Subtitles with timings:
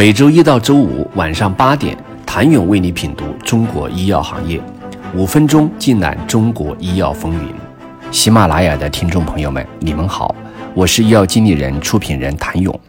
[0.00, 4.58] 每周一到周五晚上八点，谭勇为你品读中国医药行业，
[5.14, 7.52] 五分钟尽览中国医药风云。
[8.10, 10.34] 喜马拉雅的听众朋友们，你们好，
[10.74, 12.80] 我是医药经理人、出品人谭勇。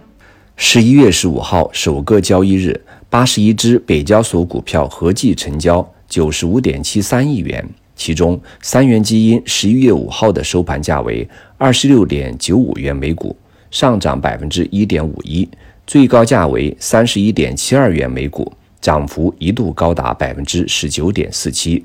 [0.55, 13.36] 十一月十五号首个交易日，八十一只北交所股票合计成交九十五点七三亿元，其中三元基因十一月五号的收盘价为二十六点九五元每股，
[13.70, 15.46] 上涨百分之一点五一。
[15.92, 18.50] 最高价为三十一点七二元每股，
[18.80, 21.84] 涨幅一度高达百分之十九点四七。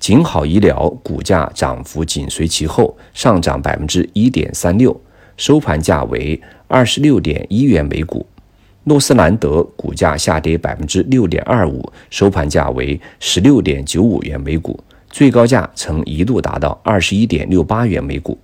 [0.00, 4.98] 景好医疗股价涨幅紧随其后，上涨百分之一点三六，
[5.36, 8.26] 收盘价为二十六点一元每股。
[8.84, 18.38] 诺斯兰德股价下跌百分之六点二五，收盘价为十六点九五元每股，最高价曾一度达到二十一点六八元每股。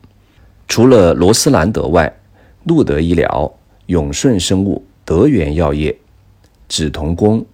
[0.68, 2.14] 除了罗斯兰德外，
[2.64, 3.50] 路德医疗。
[3.86, 5.94] 永顺生物、德源药业、
[6.68, 7.44] 紫铜工、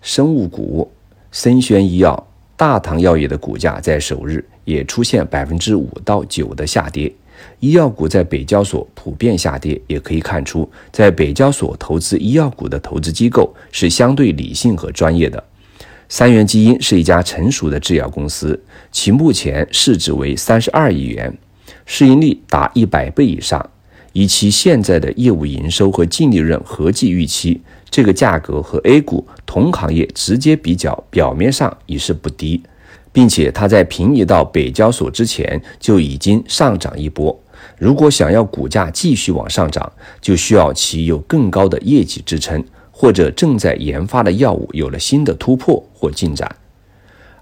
[0.00, 0.90] 生物股、
[1.30, 7.12] 森轩医药、大唐药业的股价在首日也出现百分之五到九的下跌。
[7.58, 15.42] 医药股在北交所普遍下跌，也可以看出，在北交所投资医药股的投资机构是相对理性和专业的。
[16.08, 18.62] 三元基因是一家成熟的制药公司，
[18.92, 21.36] 其目前市值为三十二亿元，
[21.84, 23.70] 市盈率达一百倍以上。
[24.12, 27.60] 以其现在的业务营收和净利润合计预期，
[27.90, 32.62] 这个价格和 A 股同行业直接比较，表面上已是不低，
[33.12, 37.38] 并且它在平移到北交所之前就已经上涨一波。
[37.78, 39.90] 如果想要股价继续往上涨，
[40.20, 46.54] 就需要其有更高的业绩支撑，或者正在研发的药物有了新的突破或进展。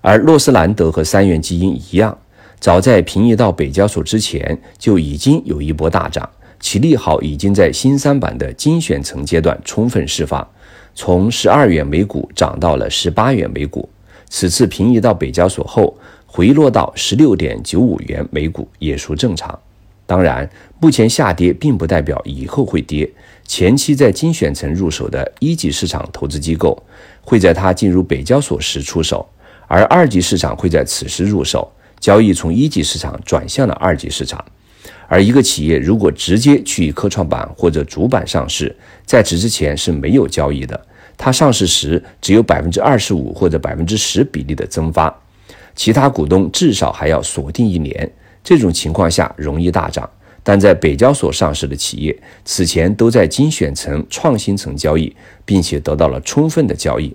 [0.00, 2.16] 而洛斯兰德和三元基因一样，
[2.58, 6.28] 早在平移到北交所之前就已经有一波大涨。
[6.60, 10.46] 其利好已经在新三板的精选层阶段充分释放，
[10.94, 13.88] 从十二元每股涨到了十八元每股。
[14.28, 19.58] 此次平移到北交所后，回落到十六点九五元每股也属正常。
[20.06, 20.48] 当然，
[20.80, 23.10] 目前下跌并不代表以后会跌。
[23.46, 26.80] 前期在精选层入手的一级市场投资机构，
[27.22, 29.28] 会在它进入北交所时出手，
[29.66, 31.68] 而二级市场会在此时入手，
[31.98, 34.44] 交易从一级市场转向了二级市场。
[35.10, 38.72] 而一个企业如果直接去科创板或者主板上市，
[39.04, 40.80] 在此之前是没有交易的。
[41.18, 45.12] 它上市时只有百分之二十五或者百分之十比例的增发，
[45.74, 48.08] 其他股东至少还要锁定一年。
[48.44, 50.08] 这种情况下容易大涨。
[50.44, 55.12] 但在北交所上市的企业，此前都在精选层、创新层交易，
[55.44, 57.14] 并且得到了充分的交易。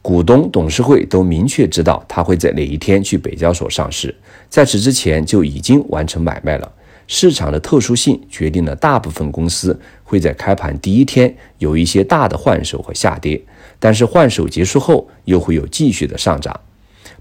[0.00, 4.14] 股东、董事会都明确知道他会在哪一天去北交所上市，
[4.48, 6.72] 在此之前就已经完成买卖了。
[7.06, 13.40] 市场的特殊性决定了大部分公司会在开盘第一天有一些大的换手和下跌，
[13.78, 16.58] 但是换手结束后又会有继续的上涨。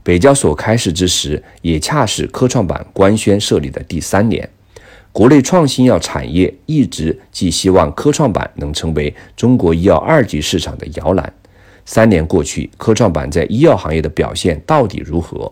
[0.03, 4.49] 北交所开市之时，也恰是科创板官宣设立的第三年，
[5.11, 11.33] 国内创新药产业一直寄希望科创板能成为中国医药二级市场的摇篮。
[11.85, 15.51] 三年过去，科创板在医药行业的表现到底如何？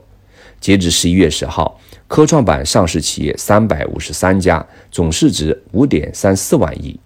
[0.60, 1.80] 截至十一月十号。
[2.08, 7.00] 科创板上市企业三百五十三家，总市值五点三四万亿。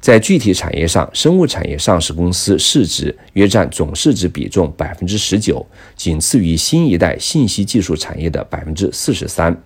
[0.00, 9.56] 在具体产业上，生物产业上市公司市值约占总市值比重百分之十九，仅次于新一代信息技术产业的百分之四十三。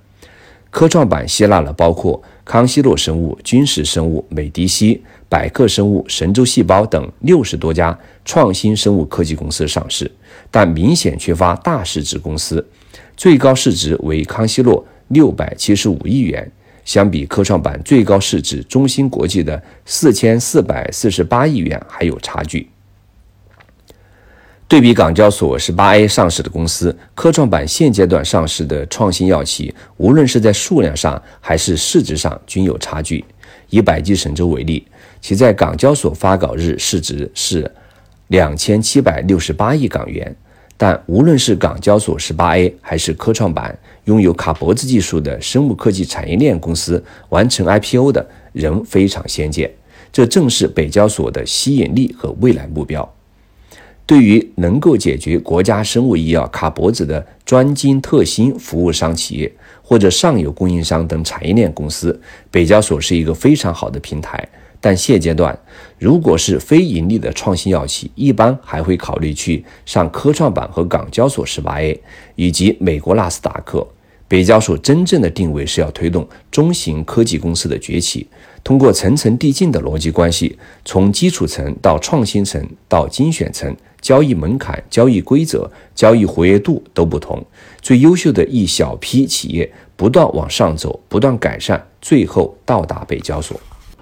[0.69, 10.11] 科创板吸纳了包括康希诺生物、君实生物、美迪西、百克生物、神州细胞等六十多家创新生物科技公司上市，
[10.51, 12.67] 但明显缺乏大市值公司。
[13.17, 16.51] 最高市值为康希诺六百七十五亿元，
[16.85, 22.69] 相比科创板最高市值中芯国际的四千四百四十八亿元还有差距。
[24.69, 33.25] 对比港交所十八 A 上市的公司，科创板现阶段上市的创新药企，无论是在数量上还是市值上均有差距。
[33.71, 34.87] 以百济神州为例，
[35.21, 37.69] 其在港交所发稿日市值是
[38.27, 40.37] 两千七百六十八亿港元。
[40.77, 49.71] 但无论是港交所十八 A 还是科创板，拥有卡脖子技术的生物科技产业链公司完成 IPO 的仍非常鲜见。
[50.13, 53.11] 这正是北交所的吸引力和未来目标。
[54.07, 59.53] 对于能够解决国家生物医药卡脖子的专精特新服务商企业
[59.83, 62.21] 或者上游供应商等产业链公司，
[62.51, 64.49] 北交所是一个非常好的平台。
[64.87, 65.59] 但现阶段，
[65.99, 72.01] 如果是非盈利的创新药企，一般还会考虑去上科创板和港交所十八 A，
[72.37, 73.85] 以及美国纳斯达克。
[74.29, 78.29] 北交所真正的定位是要推动中型科技公司的崛起，
[78.63, 87.45] 通过层层递进的逻辑关系，从基础层到创新层到精选层，交易门槛、交易规则、交易活跃度都不同，
[87.83, 93.61] 最优秀的一小批企业不断往上走，不断改善，最后到达北交所。